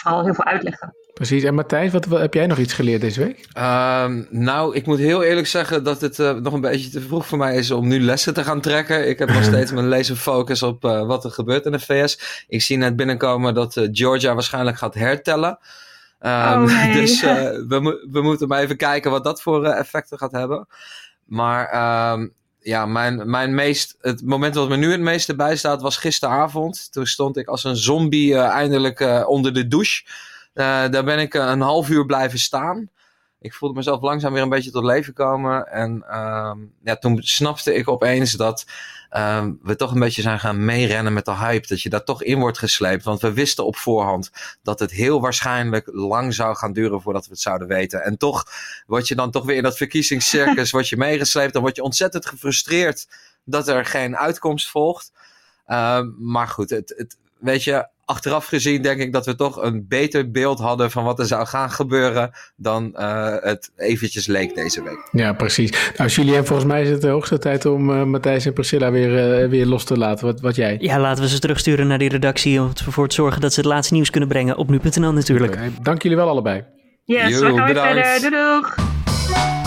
[0.00, 0.94] vooral heel veel uitleggen.
[1.14, 1.42] Precies.
[1.42, 3.48] En Matthijs, wat, wat, heb jij nog iets geleerd deze week?
[3.58, 7.26] Um, nou, ik moet heel eerlijk zeggen dat het uh, nog een beetje te vroeg
[7.26, 9.08] voor mij is om nu lessen te gaan trekken.
[9.08, 12.44] Ik heb nog steeds mijn laserfocus op uh, wat er gebeurt in de VS.
[12.48, 15.58] Ik zie net binnenkomen dat uh, Georgia waarschijnlijk gaat hertellen.
[16.20, 16.92] Um, oh, nee.
[17.00, 17.20] Dus
[17.70, 20.66] we, we moeten maar even kijken wat dat voor effecten gaat hebben.
[21.24, 25.96] Maar um, ja, mijn, mijn meest, het moment wat me nu het meeste bijstaat was
[25.96, 26.92] gisteravond.
[26.92, 30.04] Toen stond ik als een zombie uh, eindelijk uh, onder de douche.
[30.54, 32.90] Uh, daar ben ik een half uur blijven staan.
[33.40, 35.66] Ik voelde mezelf langzaam weer een beetje tot leven komen.
[35.66, 36.04] En
[36.82, 38.64] ja, toen snapte ik opeens dat
[39.16, 41.66] um, we toch een beetje zijn gaan meerennen met de hype.
[41.66, 43.04] Dat je daar toch in wordt gesleept.
[43.04, 44.30] Want we wisten op voorhand
[44.62, 48.02] dat het heel waarschijnlijk lang zou gaan duren voordat we het zouden weten.
[48.04, 48.44] En toch
[48.86, 51.52] word je dan toch weer in dat verkiezingscircus word je meegesleept.
[51.52, 53.08] Dan word je ontzettend gefrustreerd
[53.44, 55.12] dat er geen uitkomst volgt.
[55.66, 59.86] Um, maar goed, het, het, weet je, achteraf gezien denk ik dat we toch een
[59.88, 64.82] beter beeld hadden van wat er zou gaan gebeuren dan uh, het eventjes leek deze
[64.82, 65.08] week.
[65.12, 65.92] Ja, precies.
[65.96, 69.42] Nou, Julien, volgens mij is het de hoogste tijd om uh, Matthijs en Priscilla weer,
[69.42, 70.26] uh, weer los te laten.
[70.26, 70.76] Wat, wat jij?
[70.80, 73.68] Ja, laten we ze terugsturen naar die redactie om ervoor te zorgen dat ze het
[73.68, 75.52] laatste nieuws kunnen brengen op nu.nl natuurlijk.
[75.52, 75.72] Okay.
[75.82, 76.64] Dank jullie wel allebei.
[77.04, 78.30] Yes, Yo, we gaan weer verder.
[78.30, 79.61] Doei doeg!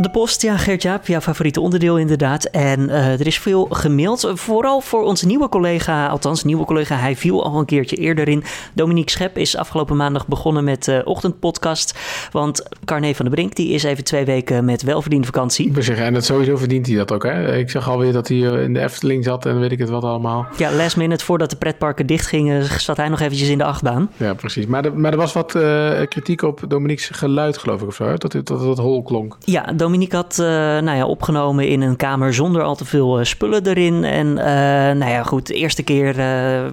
[0.00, 2.44] De post, ja, Gert-Jaap, jouw favoriete onderdeel inderdaad.
[2.44, 7.16] En uh, er is veel gemaild, vooral voor onze nieuwe collega, althans nieuwe collega, hij
[7.16, 8.44] viel al een keertje eerder in.
[8.74, 11.98] Dominique Schep is afgelopen maandag begonnen met de uh, ochtendpodcast.
[12.32, 15.82] Want Carne van der Brink, die is even twee weken met welverdiende vakantie.
[15.82, 17.56] Zeggen, en dat sowieso verdient hij dat ook, hè?
[17.56, 20.46] Ik zag alweer dat hij in de Efteling zat en weet ik het wat allemaal.
[20.56, 24.10] Ja, last minute voordat de pretparken dichtgingen, zat hij nog eventjes in de achtbaan.
[24.16, 24.66] Ja, precies.
[24.66, 28.04] Maar, de, maar er was wat uh, kritiek op Dominique's geluid, geloof ik, of zo,
[28.04, 28.16] hè?
[28.16, 29.36] Dat, dat, dat, dat hol klonk.
[29.44, 33.24] Ja, Dominique had uh, nou ja, opgenomen in een kamer zonder al te veel uh,
[33.24, 34.04] spullen erin.
[34.04, 34.44] En uh,
[34.98, 36.18] nou ja, goed, de eerste keer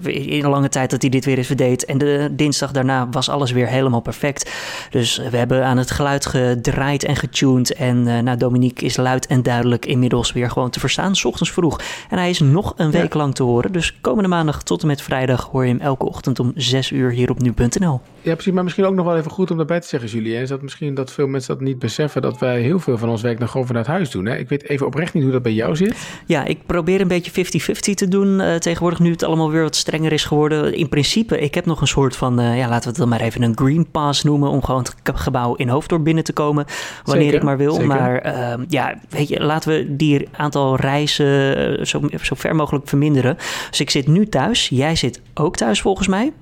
[0.06, 1.84] in een lange tijd dat hij dit weer even deed.
[1.84, 4.50] En de dinsdag daarna was alles weer helemaal perfect.
[4.90, 7.74] Dus we hebben aan het geluid gedraaid en getuned.
[7.74, 11.80] En nou, Dominique is luid en duidelijk inmiddels weer gewoon te verstaan, s ochtends vroeg.
[12.10, 13.18] En hij is nog een week ja.
[13.18, 13.72] lang te horen.
[13.72, 17.10] Dus komende maandag tot en met vrijdag hoor je hem elke ochtend om 6 uur
[17.10, 18.00] hier op nu.nl.
[18.28, 18.52] Ja, precies.
[18.52, 20.40] Maar misschien ook nog wel even goed om daarbij te zeggen, Julie.
[20.40, 23.22] Is dat misschien dat veel mensen dat niet beseffen, dat wij heel veel van ons
[23.22, 24.26] werk nog gewoon vanuit huis doen.
[24.26, 24.36] Hè?
[24.36, 25.96] Ik weet even oprecht niet hoe dat bij jou zit.
[26.26, 29.76] Ja, ik probeer een beetje 50-50 te doen uh, tegenwoordig, nu het allemaal weer wat
[29.76, 30.74] strenger is geworden.
[30.74, 33.20] In principe, ik heb nog een soort van, uh, ja, laten we het dan maar
[33.20, 36.64] even een green pass noemen, om gewoon het gebouw in Hoofddorp binnen te komen,
[37.04, 37.72] wanneer zeker, ik maar wil.
[37.72, 37.88] zeker.
[37.88, 43.36] Maar uh, ja, weet je, laten we die aantal reizen zo, zo ver mogelijk verminderen.
[43.70, 46.32] Dus ik zit nu thuis, jij zit ook thuis volgens mij.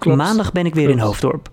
[0.00, 0.18] Klopt.
[0.18, 1.48] Maandag ben ik weer in Hoofddorp.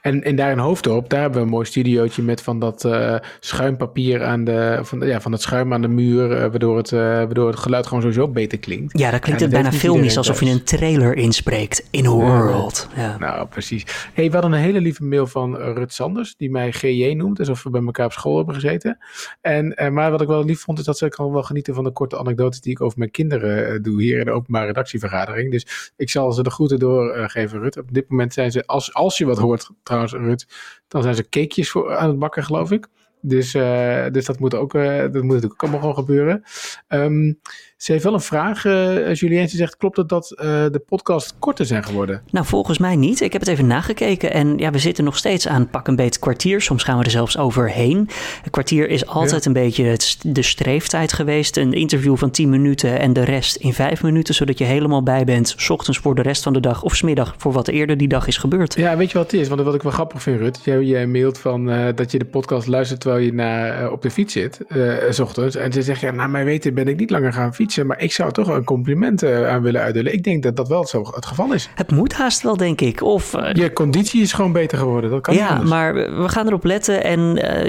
[0.00, 3.16] En, en daar in Hoofddorp, daar hebben we een mooi studiootje met van dat uh,
[3.40, 7.00] schuimpapier aan de, van, ja, van het schuim aan de muur, uh, waardoor, het, uh,
[7.00, 8.98] waardoor het geluid gewoon sowieso beter klinkt.
[8.98, 11.88] Ja, dat klinkt het bijna filmisch, alsof je een trailer inspreekt.
[11.90, 12.88] In world.
[12.96, 13.16] Ja.
[13.18, 13.84] Nou, precies.
[14.12, 17.62] Hey, we hadden een hele lieve mail van Rut Sanders, die mij GJ noemt, alsof
[17.62, 18.98] we bij elkaar op school hebben gezeten.
[19.40, 21.90] En, maar wat ik wel lief vond, is dat ze kan wel genieten van de
[21.90, 25.50] korte anekdotes die ik over mijn kinderen doe hier in de openbare redactievergadering.
[25.50, 27.78] Dus ik zal ze de groeten doorgeven, Rut.
[27.78, 30.46] Op dit moment zijn ze, als, als je wat hoort trouwens, Rut,
[30.88, 32.88] dan zijn ze cakejes voor, aan het bakken, geloof ik.
[33.20, 36.42] Dus, uh, dus dat, moet ook, uh, dat moet natuurlijk ook allemaal gewoon gebeuren.
[36.88, 37.40] Um,
[37.76, 39.48] ze heeft wel een vraag, uh, Julien.
[39.48, 42.22] Ze zegt, klopt het dat de podcast korter zijn geworden?
[42.30, 43.20] Nou, volgens mij niet.
[43.20, 44.32] Ik heb het even nagekeken.
[44.32, 46.60] En ja, we zitten nog steeds aan pak een beet kwartier.
[46.60, 47.96] Soms gaan we er zelfs overheen.
[48.44, 49.50] Een kwartier is altijd ja.
[49.50, 51.56] een beetje de streeftijd geweest.
[51.56, 54.34] Een interview van 10 minuten en de rest in 5 minuten.
[54.34, 55.54] Zodat je helemaal bij bent.
[55.56, 58.26] S ochtends voor de rest van de dag of smiddag voor wat eerder die dag
[58.26, 58.74] is gebeurd.
[58.74, 59.48] Ja, weet je wat het is?
[59.48, 60.60] Want wat ik wel grappig vind, Rut.
[60.64, 64.10] Jij, jij mailt van uh, dat je de podcast luistert terwijl je naar, op de
[64.10, 64.60] fiets zit.
[65.10, 65.56] S ochtends.
[65.56, 67.75] En ze zegt, ja, naar mij weten ben ik niet langer gaan fietsen.
[67.84, 70.12] Maar ik zou toch een compliment aan willen uitdelen.
[70.12, 71.70] Ik denk dat dat wel zo het geval is.
[71.74, 73.02] Het moet haast wel, denk ik.
[73.02, 75.10] Of, je conditie is gewoon beter geworden.
[75.10, 77.04] Dat kan ja, maar we gaan erop letten.
[77.04, 77.20] En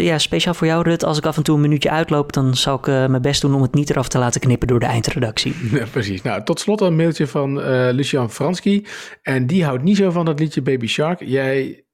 [0.03, 1.03] ja, speciaal voor jou, Rut.
[1.03, 3.61] Als ik af en toe een minuutje uitloop, dan zal ik mijn best doen om
[3.61, 5.55] het niet eraf te laten knippen door de eindredactie.
[5.77, 6.21] Ja, precies.
[6.21, 7.59] Nou, tot slot een mailtje van
[7.91, 8.85] Lucian Franski.
[9.21, 11.21] En die houdt niet zo van dat liedje Baby Shark.
[11.25, 11.86] Jij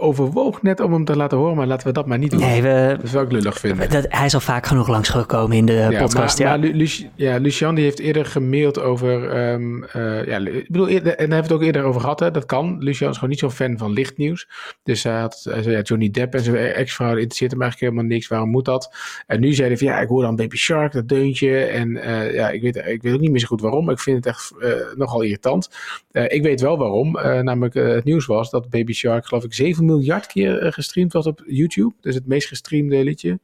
[0.00, 2.40] overwoog net om hem te laten horen, maar laten we dat maar niet doen.
[2.40, 3.90] Nee, we, dat zou ik lullig vinden.
[3.90, 6.38] Dat, hij is al vaak genoeg langsgekomen in de ja, podcast.
[6.38, 9.38] Maar, ja, maar ja, Lucian die heeft eerder gemaild over...
[9.52, 12.20] Um, uh, ja, ik bedoel, en daar hebben we het ook eerder over gehad.
[12.20, 12.76] Hè, dat kan.
[12.78, 14.48] Lucian is gewoon niet zo'n fan van lichtnieuws.
[14.82, 18.14] Dus hij, had, hij zei, ja, Johnny Depp en zijn ex-vrouw interesseert hem eigenlijk helemaal
[18.14, 18.28] niks.
[18.28, 18.94] Waarom moet dat?
[19.26, 21.64] En nu zei hij van, ja, ik hoor dan Baby Shark, dat deuntje.
[21.64, 23.84] En uh, ja, ik weet, ik weet ook niet meer zo goed waarom.
[23.84, 25.68] Maar ik vind het echt uh, nogal irritant.
[26.12, 27.12] ik weet wel waarom.
[27.42, 31.42] namelijk, het nieuws was dat Baby Shark, geloof ik, 7 miljard keer gestreamd was op
[31.46, 31.94] YouTube.
[32.00, 33.38] Dus het meest gestreamde liedje.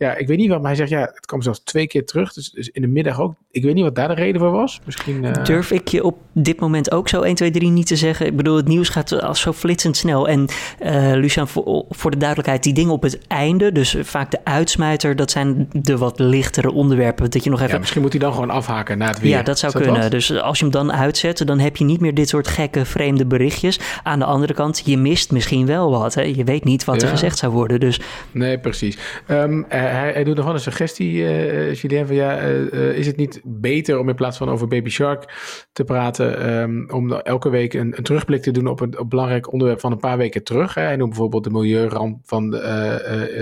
[0.00, 0.66] Ja, ik weet niet waarom.
[0.66, 2.32] Hij zegt, ja, het kwam zelfs twee keer terug.
[2.32, 3.34] Dus, dus, in de middag ook.
[3.50, 4.80] Ik weet niet wat daar de reden voor was.
[4.84, 5.44] Misschien, uh...
[5.44, 8.26] Durf ik je op dit moment ook zo 1, 2, 3 niet te zeggen.
[8.26, 10.28] Ik bedoel, het nieuws gaat als zo flitsend snel.
[10.28, 10.48] En
[10.82, 15.16] uh, Lucian, voor, voor, de duidelijkheid, die dingen op het einde, dus vaak de uitsmijter,
[15.16, 17.30] dat zijn de wat lichtere onderwerpen.
[17.30, 17.72] Dat je nog even...
[17.72, 19.30] Ja, misschien moet hij dan gewoon afhaken na het weer.
[19.30, 20.00] Ja, dat zou dat kunnen.
[20.00, 20.10] Wat?
[20.10, 23.26] Dus als je hem dan uitzet, dan heb je niet meer dit soort gekke, vreemde
[23.26, 23.80] berichtjes.
[24.02, 26.14] Aan de andere kant, je mist misschien wel wat.
[26.14, 26.22] Hè?
[26.22, 27.06] Je weet niet wat ja.
[27.06, 27.80] er gezegd zou worden.
[27.80, 28.00] Dus...
[28.30, 28.98] Nee, precies.
[29.28, 33.16] Um, hij, hij, doet nog wel een suggestie, uh, Julien, van ja, uh, is het
[33.16, 35.34] niet beter om in plaats van over Baby Shark
[35.72, 39.52] te praten, um, om elke week een, een, terugblik te doen op een op belangrijk
[39.52, 40.74] onderwerp van een paar weken terug.
[40.74, 40.82] Hè?
[40.82, 42.52] Hij noemt bijvoorbeeld de milieuramp van,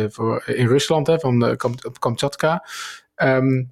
[0.09, 1.57] voor, in Rusland, hè, van
[1.99, 2.65] Kamchatka.
[3.17, 3.69] Um,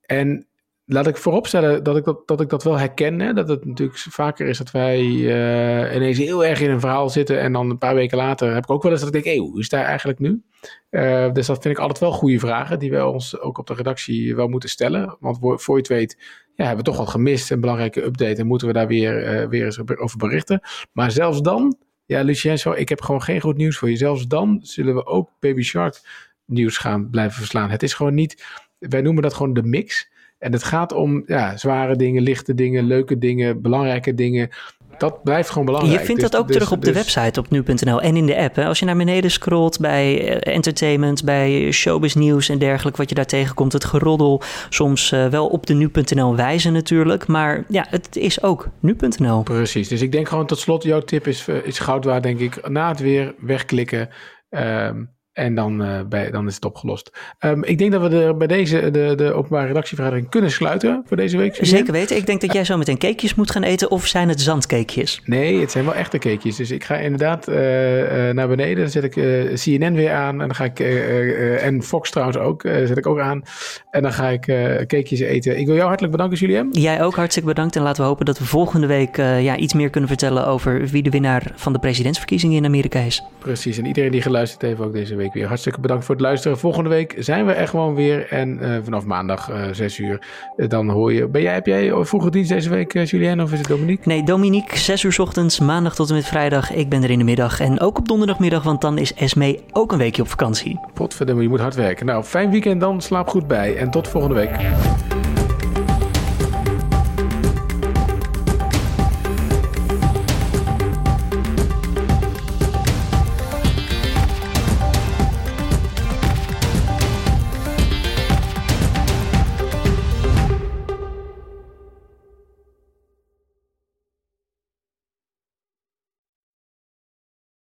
[0.00, 0.46] en
[0.92, 3.20] laat ik vooropstellen dat ik dat, dat, ik dat wel herken.
[3.20, 3.32] Hè?
[3.32, 7.40] Dat het natuurlijk vaker is dat wij uh, ineens heel erg in een verhaal zitten.
[7.40, 9.42] En dan een paar weken later heb ik ook wel eens dat ik denk: hé,
[9.42, 10.42] hoe is daar eigenlijk nu?
[10.90, 13.74] Uh, dus dat vind ik altijd wel goede vragen die we ons ook op de
[13.74, 15.16] redactie wel moeten stellen.
[15.20, 16.16] Want voor je het weet,
[16.54, 19.48] ja, hebben we toch al gemist een belangrijke update en moeten we daar weer, uh,
[19.48, 20.60] weer eens over berichten.
[20.92, 21.76] Maar zelfs dan,
[22.06, 23.96] ja, Lucien, zo, ik heb gewoon geen goed nieuws voor je.
[23.96, 26.00] Zelfs dan zullen we ook Baby Shark
[26.46, 27.70] nieuws gaan blijven verslaan.
[27.70, 28.44] Het is gewoon niet,
[28.78, 30.10] wij noemen dat gewoon de mix.
[30.42, 34.48] En het gaat om ja, zware dingen, lichte dingen, leuke dingen, belangrijke dingen.
[34.98, 36.00] Dat blijft gewoon belangrijk.
[36.00, 38.26] Je vindt dat dus- ook dus- terug op de dus- website op nu.nl en in
[38.26, 38.56] de app.
[38.56, 38.64] Hè?
[38.66, 43.14] Als je naar beneden scrolt bij eh, entertainment, bij showbiz nieuws en dergelijke, wat je
[43.14, 48.16] daar tegenkomt, het geroddel, soms uh, wel op de nu.nl wijzen natuurlijk, maar ja, het
[48.16, 49.42] is ook nu.nl.
[49.42, 52.38] Precies, dus ik denk gewoon tot slot, jouw tip is, eh, is goud waard, denk
[52.38, 52.68] ik.
[52.68, 54.08] Na het weer wegklikken.
[54.50, 57.12] Um, en dan, uh, bij, dan is het opgelost.
[57.40, 61.16] Um, ik denk dat we de, bij deze de, de openbare redactievergadering kunnen sluiten voor
[61.16, 61.58] deze week.
[61.60, 62.16] Zeker weten.
[62.16, 63.90] Ik denk dat jij zo meteen cakejes moet gaan eten.
[63.90, 65.20] Of zijn het zandcakejes?
[65.24, 66.56] Nee, het zijn wel echte cakejes.
[66.56, 68.76] Dus ik ga inderdaad uh, uh, naar beneden.
[68.76, 69.12] Dan zet ik
[69.54, 70.40] CNN weer aan.
[70.40, 70.80] En dan ga ik.
[71.60, 72.62] en Fox trouwens ook.
[72.62, 73.42] zet ik ook aan.
[73.90, 74.44] En dan ga ik
[74.86, 75.58] cakejes eten.
[75.58, 76.68] Ik wil jou hartelijk bedanken, Julien.
[76.70, 77.76] Jij ook hartstikke bedankt.
[77.76, 81.02] En laten we hopen dat we volgende week ja, iets meer kunnen vertellen over wie
[81.02, 83.22] de winnaar van de presidentsverkiezingen in Amerika is.
[83.38, 83.78] Precies.
[83.78, 85.46] En iedereen die geluisterd heeft ook deze week week weer.
[85.46, 86.58] Hartstikke bedankt voor het luisteren.
[86.58, 88.26] Volgende week zijn we er gewoon weer.
[88.28, 91.28] En uh, vanaf maandag uh, 6 uur, uh, dan hoor je...
[91.28, 94.08] Ben jij, heb jij vroege dienst deze week, Julien, of is het Dominique?
[94.08, 96.72] Nee, Dominique, 6 uur s ochtends, maandag tot en met vrijdag.
[96.72, 97.60] Ik ben er in de middag.
[97.60, 100.80] En ook op donderdagmiddag, want dan is Esme ook een weekje op vakantie.
[100.94, 102.06] Potverdomme, je moet hard werken.
[102.06, 103.00] Nou, fijn weekend dan.
[103.00, 103.76] Slaap goed bij.
[103.76, 104.50] En tot volgende week.